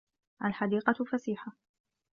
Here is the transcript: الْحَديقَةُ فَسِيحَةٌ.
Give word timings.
الْحَديقَةُ 0.45 1.03
فَسِيحَةٌ. 1.05 1.51